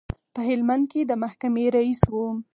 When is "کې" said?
0.91-1.01